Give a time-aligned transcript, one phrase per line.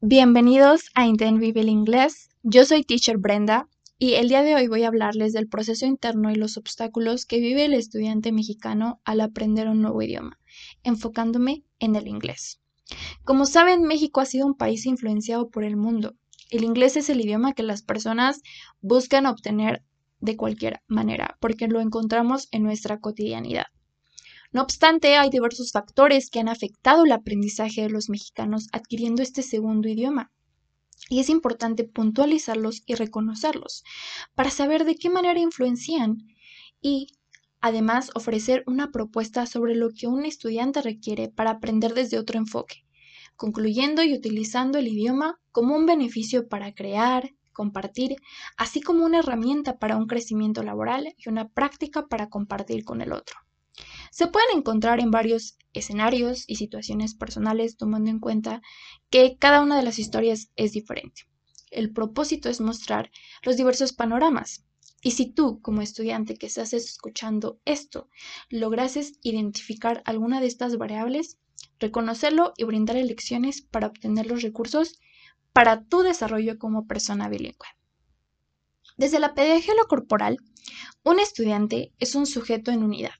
[0.00, 2.28] Bienvenidos a Intent Vive el Inglés.
[2.44, 6.30] Yo soy Teacher Brenda y el día de hoy voy a hablarles del proceso interno
[6.30, 10.38] y los obstáculos que vive el estudiante mexicano al aprender un nuevo idioma,
[10.84, 12.60] enfocándome en el inglés.
[13.24, 16.14] Como saben, México ha sido un país influenciado por el mundo.
[16.48, 18.42] El inglés es el idioma que las personas
[18.80, 19.82] buscan obtener
[20.20, 23.66] de cualquier manera, porque lo encontramos en nuestra cotidianidad.
[24.50, 29.42] No obstante, hay diversos factores que han afectado el aprendizaje de los mexicanos adquiriendo este
[29.42, 30.32] segundo idioma.
[31.10, 33.84] Y es importante puntualizarlos y reconocerlos
[34.34, 36.26] para saber de qué manera influencian
[36.80, 37.08] y
[37.60, 42.86] además ofrecer una propuesta sobre lo que un estudiante requiere para aprender desde otro enfoque,
[43.36, 48.16] concluyendo y utilizando el idioma como un beneficio para crear, compartir,
[48.56, 53.12] así como una herramienta para un crecimiento laboral y una práctica para compartir con el
[53.12, 53.36] otro.
[54.18, 58.62] Se pueden encontrar en varios escenarios y situaciones personales tomando en cuenta
[59.10, 61.28] que cada una de las historias es diferente.
[61.70, 63.12] El propósito es mostrar
[63.44, 64.64] los diversos panoramas.
[65.02, 68.08] Y si tú, como estudiante que estás escuchando esto,
[68.50, 71.38] lograses identificar alguna de estas variables,
[71.78, 74.98] reconocerlo y brindar elecciones para obtener los recursos
[75.52, 77.68] para tu desarrollo como persona bilingüe.
[78.96, 80.38] Desde la pedagogía corporal,
[81.04, 83.14] un estudiante es un sujeto en unidad,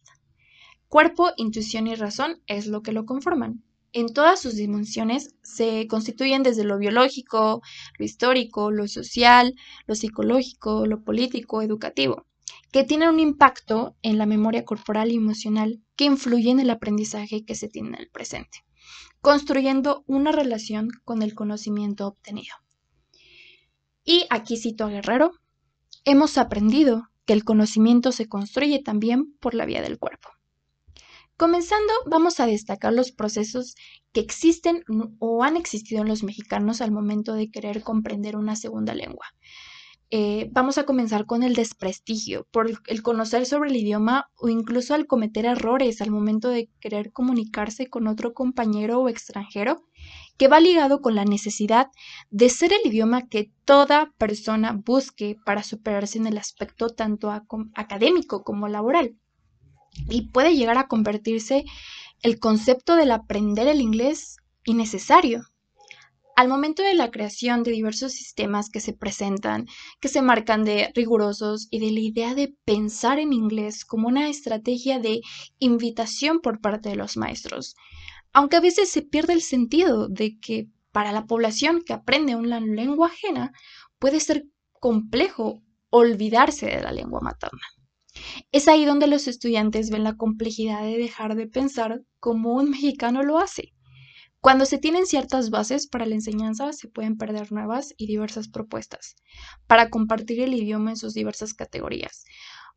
[0.88, 3.62] Cuerpo, intuición y razón es lo que lo conforman.
[3.92, 7.60] En todas sus dimensiones se constituyen desde lo biológico,
[7.98, 9.54] lo histórico, lo social,
[9.86, 12.26] lo psicológico, lo político, educativo,
[12.72, 17.44] que tienen un impacto en la memoria corporal y emocional que influye en el aprendizaje
[17.44, 18.64] que se tiene en el presente,
[19.20, 22.54] construyendo una relación con el conocimiento obtenido.
[24.04, 25.32] Y aquí cito a Guerrero,
[26.06, 30.30] hemos aprendido que el conocimiento se construye también por la vía del cuerpo.
[31.38, 33.76] Comenzando, vamos a destacar los procesos
[34.12, 34.82] que existen
[35.20, 39.24] o han existido en los mexicanos al momento de querer comprender una segunda lengua.
[40.10, 44.94] Eh, vamos a comenzar con el desprestigio, por el conocer sobre el idioma o incluso
[44.94, 49.84] al cometer errores al momento de querer comunicarse con otro compañero o extranjero,
[50.38, 51.86] que va ligado con la necesidad
[52.30, 57.30] de ser el idioma que toda persona busque para superarse en el aspecto tanto
[57.76, 59.14] académico como laboral
[60.08, 61.64] y puede llegar a convertirse
[62.22, 65.44] el concepto del aprender el inglés innecesario.
[66.36, 69.66] Al momento de la creación de diversos sistemas que se presentan,
[70.00, 74.28] que se marcan de rigurosos y de la idea de pensar en inglés como una
[74.28, 75.20] estrategia de
[75.58, 77.74] invitación por parte de los maestros,
[78.32, 82.60] aunque a veces se pierde el sentido de que para la población que aprende una
[82.60, 83.52] lengua ajena
[83.98, 84.46] puede ser
[84.80, 85.60] complejo
[85.90, 87.62] olvidarse de la lengua materna.
[88.52, 93.22] Es ahí donde los estudiantes ven la complejidad de dejar de pensar como un mexicano
[93.22, 93.74] lo hace.
[94.40, 99.16] Cuando se tienen ciertas bases para la enseñanza, se pueden perder nuevas y diversas propuestas
[99.66, 102.24] para compartir el idioma en sus diversas categorías,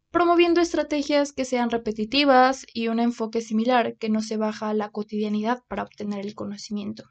[0.10, 4.90] promoviendo estrategias que sean repetitivas y un enfoque similar que no se baja a la
[4.90, 7.04] cotidianidad para obtener el conocimiento.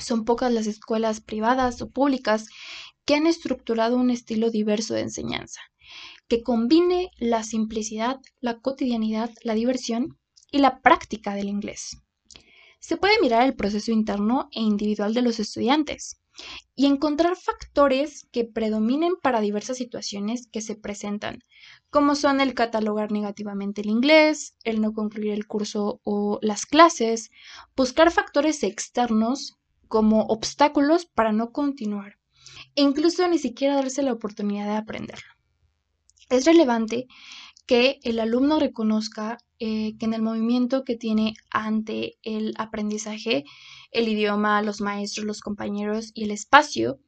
[0.00, 2.46] Son pocas las escuelas privadas o públicas
[3.06, 5.60] que han estructurado un estilo diverso de enseñanza
[6.28, 10.18] que combine la simplicidad, la cotidianidad, la diversión
[10.50, 11.98] y la práctica del inglés.
[12.80, 16.20] Se puede mirar el proceso interno e individual de los estudiantes
[16.76, 21.42] y encontrar factores que predominen para diversas situaciones que se presentan,
[21.90, 27.30] como son el catalogar negativamente el inglés, el no concluir el curso o las clases,
[27.76, 32.18] buscar factores externos como obstáculos para no continuar
[32.76, 35.37] e incluso ni siquiera darse la oportunidad de aprenderlo.
[36.28, 37.06] Es relevante
[37.66, 43.44] que el alumno reconozca eh, que en el movimiento que tiene ante el aprendizaje,
[43.90, 46.98] el idioma, los maestros, los compañeros y el espacio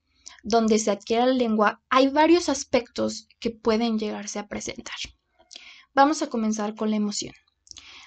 [0.42, 4.96] donde se adquiere la lengua, hay varios aspectos que pueden llegarse a presentar.
[5.94, 7.34] Vamos a comenzar con la emoción.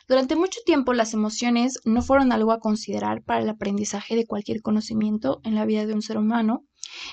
[0.07, 4.61] Durante mucho tiempo las emociones no fueron algo a considerar para el aprendizaje de cualquier
[4.61, 6.65] conocimiento en la vida de un ser humano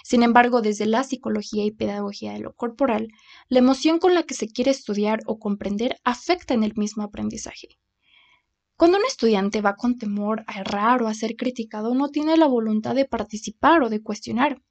[0.02, 3.08] sin embargo, desde la psicología y pedagogía de lo corporal,
[3.48, 7.78] la emoción con la que se quiere estudiar o comprender afecta en el mismo aprendizaje.
[8.76, 12.46] Cuando un estudiante va con temor a errar o a ser criticado, no tiene la
[12.46, 14.62] voluntad de participar o de cuestionar.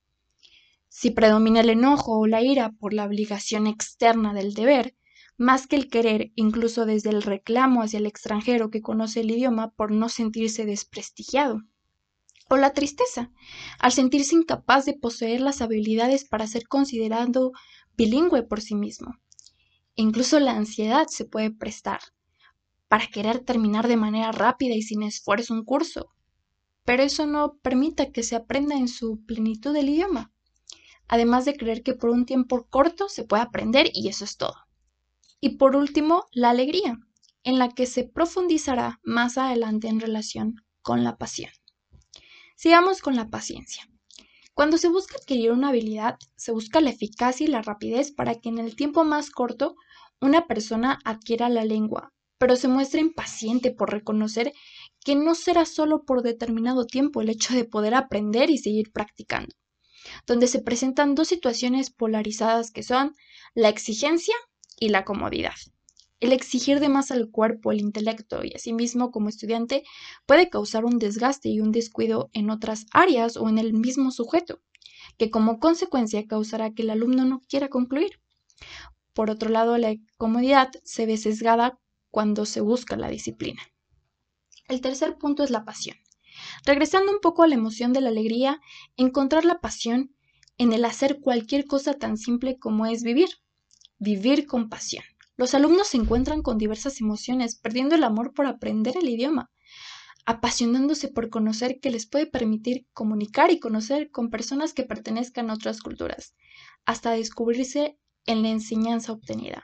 [0.87, 4.95] Si predomina el enojo o la ira por la obligación externa del deber,
[5.37, 9.69] más que el querer, incluso desde el reclamo hacia el extranjero que conoce el idioma
[9.71, 11.61] por no sentirse desprestigiado
[12.49, 13.31] o la tristeza,
[13.79, 17.51] al sentirse incapaz de poseer las habilidades para ser considerado
[17.95, 19.15] bilingüe por sí mismo.
[19.95, 21.99] E incluso la ansiedad se puede prestar
[22.87, 26.09] para querer terminar de manera rápida y sin esfuerzo un curso,
[26.85, 30.33] pero eso no permite que se aprenda en su plenitud el idioma.
[31.07, 34.55] Además de creer que por un tiempo corto se puede aprender y eso es todo.
[35.39, 36.97] Y por último, la alegría,
[37.43, 41.51] en la que se profundizará más adelante en relación con la pasión.
[42.61, 43.87] Sigamos con la paciencia.
[44.53, 48.49] Cuando se busca adquirir una habilidad, se busca la eficacia y la rapidez para que
[48.49, 49.77] en el tiempo más corto
[50.19, 54.51] una persona adquiera la lengua, pero se muestra impaciente por reconocer
[55.05, 59.55] que no será solo por determinado tiempo el hecho de poder aprender y seguir practicando,
[60.27, 63.15] donde se presentan dos situaciones polarizadas que son
[63.55, 64.35] la exigencia
[64.77, 65.55] y la comodidad.
[66.19, 69.83] El exigir de más al cuerpo, el intelecto y asimismo como estudiante
[70.25, 74.61] puede causar un desgaste y un descuido en otras áreas o en el mismo sujeto,
[75.17, 78.19] que como consecuencia causará que el alumno no quiera concluir.
[79.13, 81.79] Por otro lado, la comodidad se ve sesgada
[82.11, 83.61] cuando se busca la disciplina.
[84.67, 85.97] El tercer punto es la pasión.
[86.65, 88.59] Regresando un poco a la emoción de la alegría,
[88.97, 90.13] encontrar la pasión
[90.57, 93.29] en el hacer cualquier cosa tan simple como es vivir.
[93.97, 95.03] Vivir con pasión.
[95.39, 99.49] Los alumnos se encuentran con diversas emociones, perdiendo el amor por aprender el idioma,
[100.25, 105.53] apasionándose por conocer que les puede permitir comunicar y conocer con personas que pertenezcan a
[105.53, 106.35] otras culturas,
[106.83, 109.63] hasta descubrirse en la enseñanza obtenida.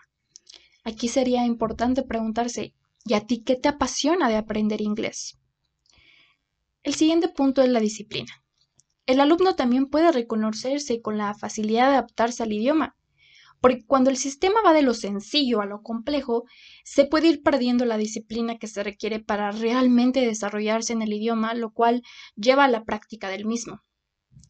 [0.85, 2.73] Aquí sería importante preguntarse,
[3.03, 5.37] ¿y a ti qué te apasiona de aprender inglés?
[6.83, 8.31] El siguiente punto es la disciplina.
[9.07, 12.95] El alumno también puede reconocerse con la facilidad de adaptarse al idioma,
[13.61, 16.43] porque cuando el sistema va de lo sencillo a lo complejo,
[16.83, 21.53] se puede ir perdiendo la disciplina que se requiere para realmente desarrollarse en el idioma,
[21.53, 22.03] lo cual
[22.35, 23.81] lleva a la práctica del mismo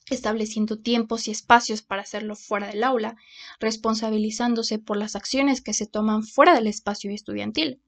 [0.09, 3.15] estableciendo tiempos y espacios para hacerlo fuera del aula,
[3.59, 7.81] responsabilizándose por las acciones que se toman fuera del espacio estudiantil,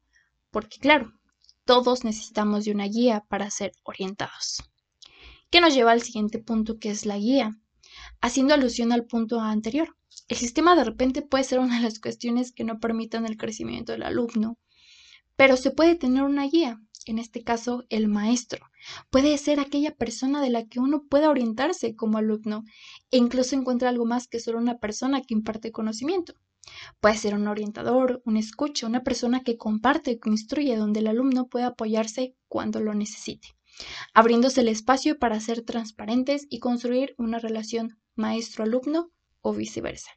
[0.51, 1.13] porque claro,
[1.65, 4.63] todos necesitamos de una guía para ser orientados.
[5.49, 7.57] ¿Qué nos lleva al siguiente punto que es la guía?
[8.21, 9.96] Haciendo alusión al punto anterior,
[10.27, 13.93] el sistema de repente puede ser una de las cuestiones que no permitan el crecimiento
[13.93, 14.57] del alumno,
[15.37, 18.65] pero se puede tener una guía, en este caso el maestro.
[19.09, 22.63] Puede ser aquella persona de la que uno pueda orientarse como alumno
[23.11, 26.33] e incluso encuentra algo más que solo una persona que imparte conocimiento.
[26.99, 31.47] Puede ser un orientador, un escucha, una persona que comparte, que instruye, donde el alumno
[31.47, 33.55] pueda apoyarse cuando lo necesite,
[34.13, 40.16] abriéndose el espacio para ser transparentes y construir una relación maestro-alumno o viceversa.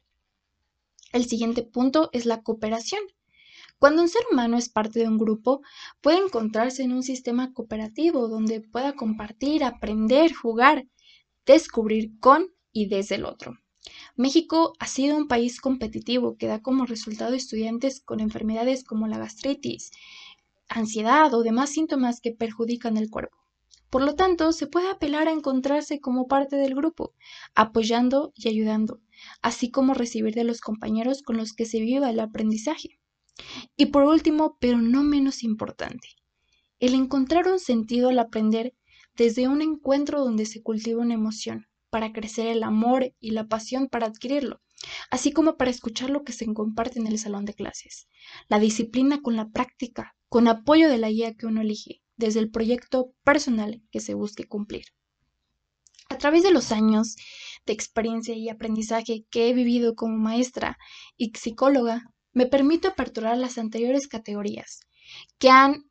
[1.11, 3.01] El siguiente punto es la cooperación.
[3.79, 5.61] Cuando un ser humano es parte de un grupo,
[6.01, 10.85] puede encontrarse en un sistema cooperativo donde pueda compartir, aprender, jugar,
[11.45, 13.57] descubrir con y desde el otro.
[14.15, 19.17] México ha sido un país competitivo que da como resultado estudiantes con enfermedades como la
[19.17, 19.91] gastritis,
[20.69, 23.40] ansiedad o demás síntomas que perjudican el cuerpo.
[23.91, 27.13] Por lo tanto, se puede apelar a encontrarse como parte del grupo,
[27.55, 29.01] apoyando y ayudando,
[29.41, 33.01] así como recibir de los compañeros con los que se viva el aprendizaje.
[33.75, 36.07] Y por último, pero no menos importante,
[36.79, 38.73] el encontrar un sentido al aprender
[39.17, 43.89] desde un encuentro donde se cultiva una emoción, para crecer el amor y la pasión
[43.89, 44.61] para adquirirlo,
[45.09, 48.07] así como para escuchar lo que se comparte en el salón de clases.
[48.47, 52.51] La disciplina con la práctica, con apoyo de la guía que uno elige, desde el
[52.51, 54.85] proyecto personal que se busque cumplir.
[56.09, 57.15] A través de los años
[57.65, 60.77] de experiencia y aprendizaje que he vivido como maestra
[61.17, 62.03] y psicóloga,
[62.33, 64.81] me permito aperturar las anteriores categorías
[65.37, 65.89] que han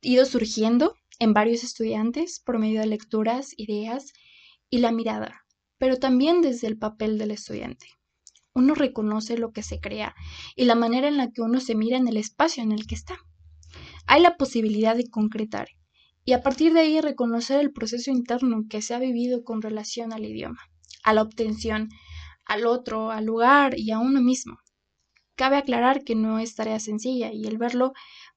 [0.00, 4.12] ido surgiendo en varios estudiantes por medio de lecturas, ideas
[4.70, 5.44] y la mirada,
[5.76, 7.88] pero también desde el papel del estudiante.
[8.54, 10.14] Uno reconoce lo que se crea
[10.56, 12.94] y la manera en la que uno se mira en el espacio en el que
[12.94, 13.18] está
[14.08, 15.68] hay la posibilidad de concretar
[16.24, 20.14] y a partir de ahí reconocer el proceso interno que se ha vivido con relación
[20.14, 20.60] al idioma,
[21.04, 21.90] a la obtención,
[22.46, 24.58] al otro, al lugar y a uno mismo.
[25.36, 27.92] Cabe aclarar que no es tarea sencilla y el verlo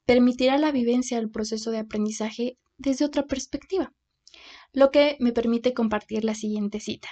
[0.06, 3.94] permitirá la vivencia del proceso de aprendizaje desde otra perspectiva,
[4.74, 7.08] lo que me permite compartir la siguiente cita.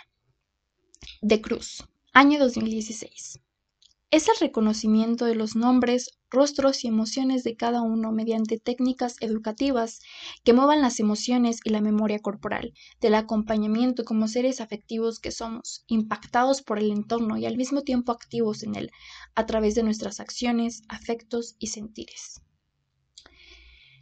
[1.22, 3.40] De Cruz, año 2016
[4.12, 10.00] es el reconocimiento de los nombres, rostros y emociones de cada uno mediante técnicas educativas
[10.44, 15.84] que muevan las emociones y la memoria corporal, del acompañamiento como seres afectivos que somos,
[15.88, 18.92] impactados por el entorno y al mismo tiempo activos en él,
[19.36, 22.42] a través de nuestras acciones, afectos y sentires.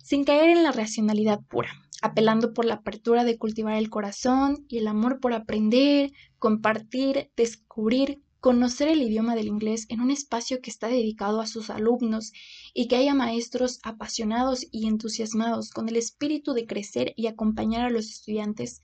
[0.03, 1.71] Sin caer en la racionalidad pura,
[2.01, 8.21] apelando por la apertura de cultivar el corazón y el amor por aprender, compartir, descubrir,
[8.47, 12.31] conocer el idioma del inglés en un espacio que está dedicado a sus alumnos
[12.73, 17.89] y que haya maestros apasionados y entusiasmados con el espíritu de crecer y acompañar a
[17.89, 18.83] los estudiantes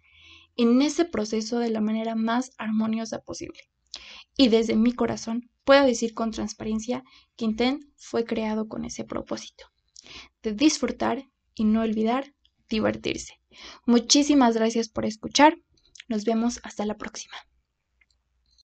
[0.58, 3.62] en ese proceso de la manera más armoniosa posible.
[4.36, 7.06] Y desde mi corazón puedo decir con transparencia
[7.38, 9.68] que Intent fue creado con ese propósito,
[10.42, 11.24] de disfrutar
[11.56, 12.36] y no olvidar
[12.68, 13.40] divertirse.
[13.86, 15.58] Muchísimas gracias por escuchar.
[16.10, 17.38] Nos vemos hasta la próxima.